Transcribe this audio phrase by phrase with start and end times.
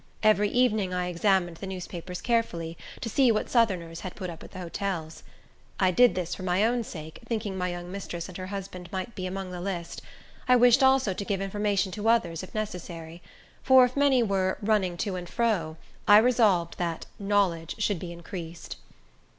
[0.23, 4.49] Every evening I examined the newspapers carefully, to see what Southerners had put up at
[4.49, 5.21] the hotels.
[5.79, 9.13] I did this for my own sake, thinking my young mistress and her husband might
[9.13, 10.01] be among the list;
[10.47, 13.21] I wished also to give information to others, if necessary;
[13.61, 15.77] for if many were "running to and fro,"
[16.07, 18.77] I resolved that "knowledge should be increased."